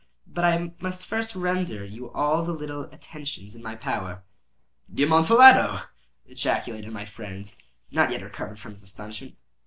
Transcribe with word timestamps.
But 0.25 0.45
I 0.45 0.71
must 0.79 1.05
first 1.05 1.35
render 1.35 1.85
you 1.85 2.09
all 2.09 2.43
the 2.43 2.53
little 2.53 2.85
attentions 2.85 3.53
in 3.53 3.61
my 3.61 3.75
power." 3.75 4.23
"The 4.89 5.03
Amontillado!" 5.03 5.83
ejaculated 6.25 6.91
my 6.91 7.05
friend, 7.05 7.45
not 7.91 8.09
yet 8.09 8.23
recovered 8.23 8.59
from 8.59 8.71
his 8.71 8.81
astonishment. 8.81 9.35